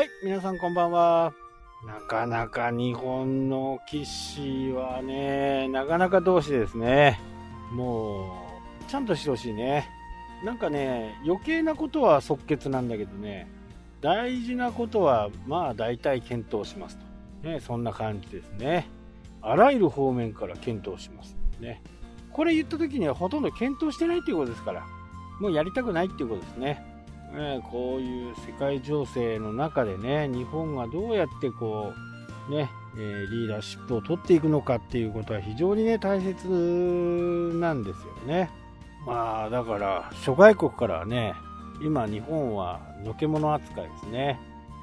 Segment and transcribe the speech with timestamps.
[0.00, 1.34] はい、皆さんこんばんは。
[1.86, 7.20] なかなか日本の騎士はね、なかなか同士ですね。
[7.70, 8.48] も
[8.80, 9.90] う、ちゃんとしてほしいね。
[10.42, 13.46] なんかね、余計なことは即決なんだけどね、
[14.00, 16.96] 大事なことは、まあ大体検討します
[17.42, 17.48] と。
[17.50, 18.88] ね、そんな感じですね。
[19.42, 21.36] あらゆる方面から検討します。
[21.60, 21.82] ね。
[22.32, 24.86] これ言った時にはほとんど検討してないっていうことですから、
[25.42, 26.89] もうやりたくないっていうことですね。
[27.32, 31.92] ね、こういう世界情勢の中でね、日本がどうやってこ
[32.48, 36.48] う、ね、え、リーダーシップを取っていくのかっていうことは非常にね、大切
[37.54, 38.50] なんですよね。
[39.06, 41.34] まあ、だから、諸外国からはね、
[41.80, 44.38] 今日本はのけ者扱いですね。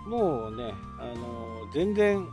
[0.07, 2.25] もうね、あの、全然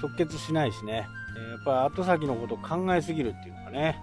[0.00, 4.00] 直結しないしね、やっぱ後先のことを考えすぎるっていうのがね、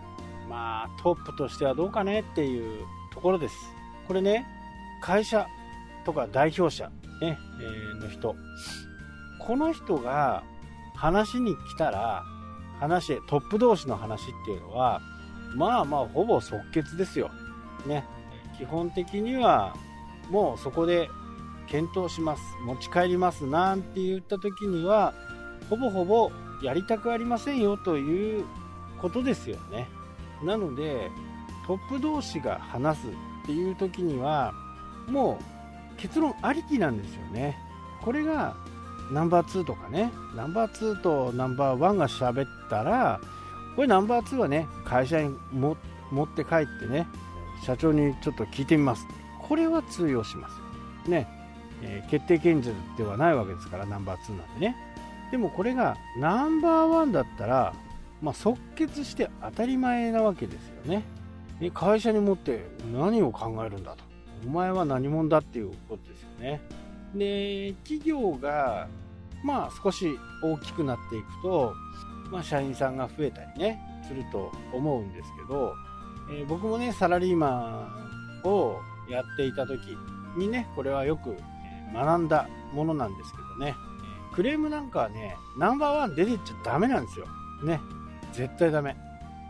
[0.48, 3.56] まあトップとしてはどうかねっていうところです。
[4.08, 4.46] これね、
[5.04, 5.48] 会社
[6.06, 6.90] とか代表者、
[7.22, 8.36] ねえ、の人、
[9.38, 10.44] この人が
[10.96, 12.24] 話に来たら、
[12.80, 15.02] 話、トップ同士の話っていうのは、
[15.56, 17.32] まあまあほぼ即決ですよ。
[17.86, 18.06] ね。
[18.58, 19.76] 基本的には
[20.30, 21.10] もうそこで
[21.68, 22.42] 検討します。
[22.66, 25.14] 持ち帰りますなんて言った時には、
[25.70, 26.32] ほぼほぼ
[26.62, 28.46] やりたくありませんよという
[29.02, 29.90] ことですよね。
[30.46, 31.12] なので、
[31.68, 34.54] トップ同士が話すっていう時には、
[35.08, 35.40] も
[35.98, 37.58] う結論ありきなんですよね。
[38.02, 38.56] これが
[39.12, 43.20] ナンバー2とかね、ナンバー2とナンバー1が喋ったら、
[43.76, 45.74] これナンバー2はね、会社に持
[46.24, 47.08] って帰ってね、
[47.66, 49.06] 社長にちょっと聞いてみます。
[49.40, 51.10] これは通用します。
[51.10, 51.28] ね、
[51.82, 54.76] えー、決定権者ではないわけですから、ナンバー2なんでね。
[55.32, 57.74] でもこれがナンバーワンだったら、
[58.22, 61.04] まあ、即決して当たり前なわけですよね。
[61.74, 64.13] 会社に持って何を考えるんだと。
[64.46, 66.62] お前は何者だっていうことですよね。
[67.16, 68.88] で、企業が、
[69.44, 71.74] まあ少し大きくなっていくと、
[72.32, 75.74] まあ社員さんが増えたりね、すると思うんですけど、
[76.32, 77.90] えー、僕もね、サラリーマ
[78.44, 78.80] ンを
[79.10, 79.98] やっていた時
[80.38, 81.36] にね、これはよく
[81.94, 83.76] 学んだものなんですけどね、
[84.34, 87.28] クレームなんかはね、ナンバーワン出てっちゃダメなんですよ。
[87.64, 87.80] ね。
[88.32, 88.96] 絶対ダメ。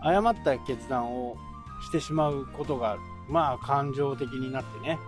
[0.02, 1.38] 誤った決断を
[1.82, 3.02] してしまうことがある。
[3.34, 5.00] まあ感情的になってね。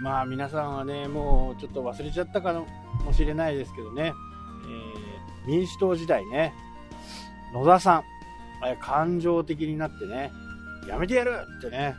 [0.00, 2.64] まあ皆さんはね、もうちょっと忘れちゃったか
[3.04, 6.54] もしれないですけどね、えー、民主党時代ね、
[7.52, 8.02] 野田さん、
[8.80, 10.30] 感情的になってね、
[10.88, 11.96] やめてやるってね、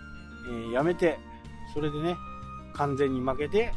[0.47, 1.19] えー、やめて、
[1.73, 2.15] それでね、
[2.73, 3.73] 完全に負けて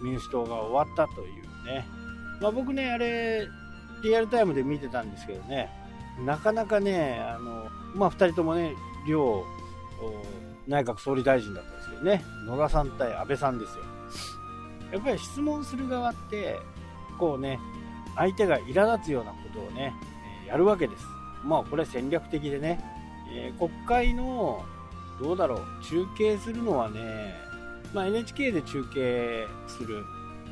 [0.00, 1.84] 民主党が終わったというね。
[2.40, 3.48] まあ僕ね、あれ、
[4.04, 5.68] リアルタイムで見てたんですけどね、
[6.24, 8.76] なかなかね、あの、まあ二人ともね、
[9.08, 9.44] 両
[10.68, 13.84] 内閣総理大臣だったんですけどね、野田さん対安倍さんですよ。
[14.92, 16.58] やっぱり質問する側って、
[17.18, 17.58] こうね、
[18.14, 19.94] 相手が苛立つようなことをね、
[20.46, 21.04] やるわけです。
[21.42, 22.80] まあこれ戦略的でね、
[23.32, 24.64] えー、国会の、
[25.20, 27.34] どうだろう、中継するのはね、
[27.94, 30.04] まあ、NHK で中継する。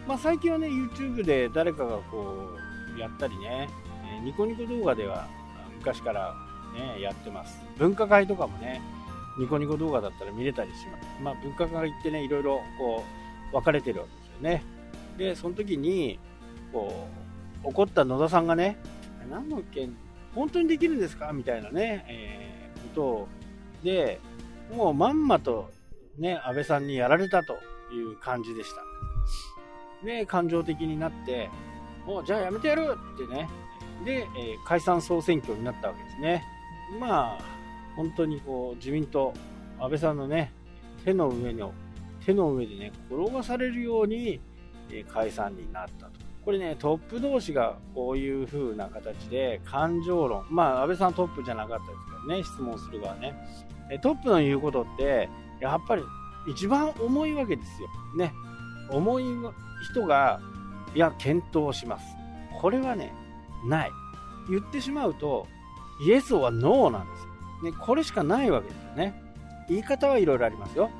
[0.07, 2.49] まあ、最近はね、YouTube で誰かがこ
[2.97, 3.69] う、やったりね、
[4.17, 5.29] えー、ニコニコ動画では
[5.79, 6.35] 昔から
[6.75, 7.61] ね、やってます。
[7.79, 8.81] 分科会とかもね、
[9.39, 11.07] ニコニコ動画だったら見れたりします。
[11.23, 13.05] まあ、分科会ってね、いろいろこ
[13.51, 14.65] う、分かれてるわけですよね。
[15.19, 16.19] で、その時に、
[16.73, 17.07] こ
[17.65, 18.77] う、怒った野田さんがね、
[19.31, 19.97] 何の件、
[20.35, 21.33] 本当にできるんですか？
[21.33, 23.29] みたいなね、えー、ことを
[23.83, 24.21] で、
[24.75, 25.71] もうまんまと
[26.19, 27.55] ね、安倍さんにやられたと
[27.95, 28.83] いう感じでした。
[30.05, 31.49] で、感情的になって、
[32.07, 33.49] もうじゃあやめてやるってね、
[34.05, 36.45] で、えー、解散総選挙になったわけですね。
[37.01, 37.39] まあ、
[37.97, 39.33] 本当にこう自民党、
[39.79, 40.53] 安倍さんのね、
[41.05, 41.73] 手の上の、
[42.25, 44.41] 手の上でね、転がされるように、
[44.91, 46.13] え解散になったと。
[46.45, 53.35] これね、トップ同士がこういう風な形で感情論、まあ安倍さんトップじゃなかったですけどね、質問する側ね。
[54.01, 55.29] トップの言うことって、
[55.61, 56.03] やっぱり
[56.47, 57.89] 一番重いわけですよ。
[58.17, 58.33] ね。
[58.91, 59.25] 重い
[59.91, 60.41] 人が、
[60.95, 62.17] いや、検討します。
[62.61, 63.13] これはね、
[63.67, 63.91] ない。
[64.49, 65.47] 言ってしまうと、
[66.07, 67.36] イエスはノーなんですよ。
[67.63, 69.23] ね、これしかないわけですよね。
[69.69, 70.91] 言い方はいろいろありますよ。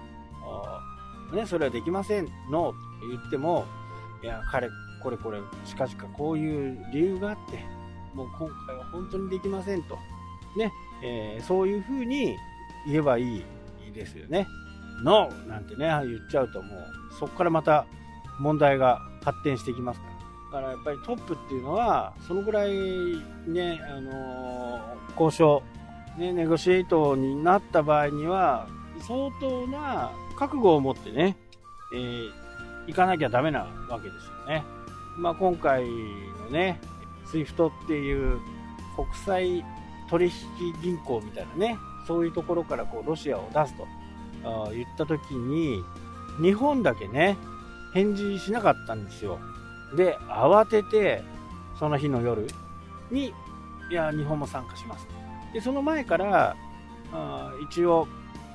[1.33, 3.65] ね、それはできません、ノーって言っても、
[4.23, 4.69] いや、彼、
[5.03, 7.65] これこれ、しかしかこういう理由があって、
[8.15, 9.99] もう今回は本当にできませんと。
[10.57, 10.73] ね、
[11.03, 12.37] えー、そういうふうに
[12.87, 13.45] 言えばいい
[13.93, 14.47] ですよね。
[15.03, 17.87] ノーなんてね、言っちゃうともう、そこからまた
[18.39, 20.13] 問題が発展していきますから。
[20.13, 22.71] だからやっぱりトップっていうのは、そのぐらい
[23.49, 25.63] ね、あのー、交渉
[26.19, 28.69] ね、ネゴシエイトになった場合には、
[29.01, 31.37] 相当な覚悟を持ってね、
[31.93, 32.31] えー、
[32.87, 34.65] 行かなきゃダメなわけですよね。
[35.19, 36.81] まあ、今回のね、
[37.27, 38.39] SWIFT っていう
[38.95, 39.65] 国際
[40.09, 40.33] 取引
[40.83, 43.87] 銀行みたいなね、そういうところからこうロシアを出すと
[44.73, 45.83] 言った時に、
[46.41, 47.37] 日本だけね、
[47.93, 49.39] 返事しなかったんですよ。
[49.97, 51.23] で、慌てて、
[51.79, 52.47] その日の夜
[53.11, 53.33] に、
[53.91, 55.07] いや、日本も参加します。
[55.57, 56.55] で、その前から、
[57.15, 58.07] あ一応、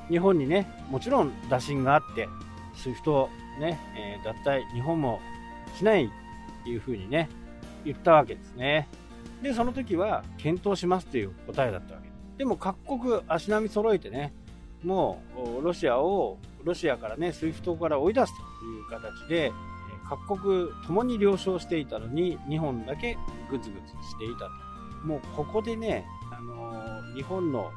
[0.08, 2.30] 日本にね、もちろん打診があって、
[2.76, 3.28] SWIFT
[3.60, 5.20] ね、えー、脱退、日本も
[5.76, 6.10] しないっ
[6.64, 7.28] ていうふうにね、
[7.84, 8.88] 言ったわけですね。
[9.42, 14.32] で、その時は検討しますという答えだったわけでも各国足並み揃えてね、
[14.84, 15.24] も
[15.60, 19.52] うロシアを、ロシアからね、SWIFT から追い出すという形で、
[20.08, 23.18] 各国ともに了承していたのに、日本だけ
[23.50, 24.52] グツグツしていたと。
[25.04, 26.71] もうここでね、あの、
[27.16, 27.72] 日本の、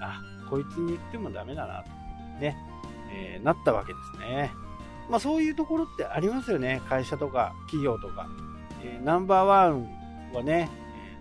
[0.00, 1.90] あ、こいつに言ってもダメだなと、
[2.40, 2.56] ね、
[3.12, 4.52] えー、なったわけですね。
[5.08, 6.80] まあそういうところってありますよね。
[6.88, 8.28] 会社とか企業とか。
[8.82, 9.88] えー、ナンバーワン
[10.32, 10.70] はね、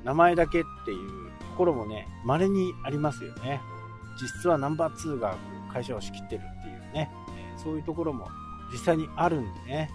[0.03, 3.61] 名前だけっていうところもね、稀にありますよね。
[4.17, 5.35] 実はナンバー2が
[5.71, 8.27] 会社を仕切ってるっていうね、えそういうところも
[8.71, 9.89] 実際にあるんでね。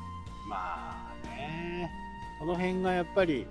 [0.48, 1.90] まあね、
[2.38, 3.46] この辺がやっぱり、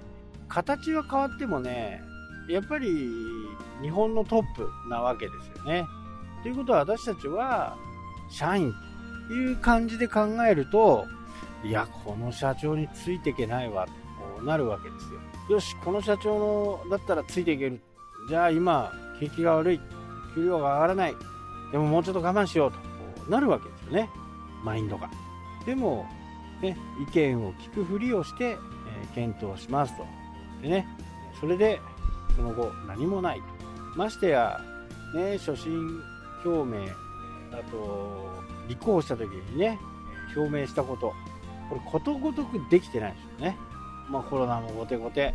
[0.47, 2.01] 形は変わってもね、
[2.47, 3.09] やっぱり
[3.81, 5.85] 日本のトップなわけですよね。
[6.43, 7.77] ということは私たちは
[8.29, 8.73] 社員
[9.27, 11.05] という感じで考えると、
[11.63, 13.87] いや、この社長についていけないわ、
[14.37, 15.19] となるわけですよ。
[15.55, 17.81] よし、この社長のだったらついていける。
[18.29, 19.81] じゃあ今、景気が悪い。
[20.35, 21.15] 給料が上がらない。
[21.71, 22.83] でももうちょっと我慢しようとこ
[23.27, 24.09] うなるわけですよね。
[24.63, 25.09] マインドが。
[25.65, 26.05] でも、
[26.61, 26.77] ね、
[27.07, 30.05] 意見を聞くふりをして、えー、検討しますと。
[30.61, 30.87] でね、
[31.39, 31.81] それで、
[32.37, 33.41] その後、何もない。
[33.95, 34.61] ましてや、
[35.13, 36.01] ね、初心
[36.45, 36.85] 表明、
[37.51, 38.29] あと、
[38.69, 39.79] 立候補した時にね、
[40.35, 41.13] 表明したこと、
[41.69, 43.57] これことごとくできてないでしょうね。
[44.09, 45.33] まあコロナも後手後手、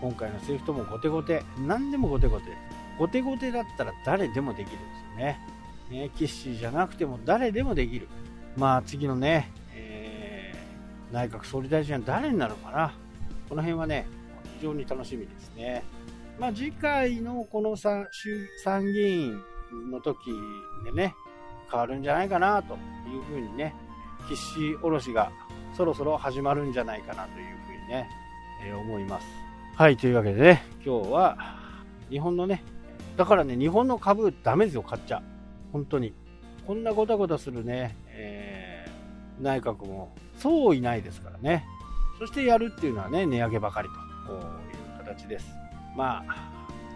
[0.00, 2.46] 今回のセーフトも後手後手、何でも後手後手。
[2.98, 4.86] 後手後手だったら誰でもできるんで
[5.16, 5.38] すよね。
[5.90, 8.08] ね、岸じゃなくても誰でもできる。
[8.56, 12.94] まあ次のね、えー、内閣総理大臣は誰になるのかな。
[13.48, 14.06] この辺はね、
[14.58, 15.82] 非常に楽しみですね。
[16.38, 18.06] まあ次回のこの参
[18.92, 19.42] 議院
[19.90, 20.30] の時
[20.84, 21.14] でね、
[21.70, 22.76] 変わるんじゃないかなとい
[23.18, 23.74] うふうにね、
[24.28, 25.32] 岸おろしが
[25.76, 28.08] そろそろ始まるんじゃないかなというふうにね、
[28.64, 29.26] えー、思います。
[29.74, 31.36] はい、というわけでね、今日は
[32.10, 32.62] 日本のね、
[33.16, 35.22] だからね、日本の株ダメですよ、買っちゃ。
[35.72, 36.14] 本当に。
[36.66, 41.64] こんなごたごたするね、えー、内閣もそういないですからね。
[42.18, 43.88] そしてやるっていうのはね、値上げばかり
[44.26, 44.42] という
[44.98, 45.46] 形です。
[45.96, 46.34] まあ、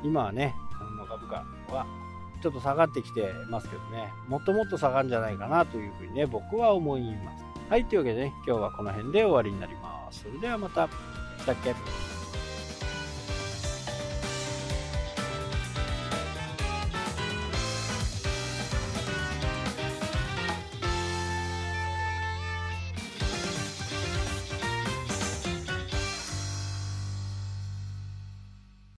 [0.03, 1.87] 今はね、日本の株価は
[2.43, 7.45] ちょっと下がってきてますけどね、もっともっと下がるんじゃないかなというふうにね、僕は思います。
[7.71, 10.23] はい、というわけでね、今日はこの辺で終わりになります。
[10.23, 10.89] それではまた。
[11.39, 12.02] したっけ？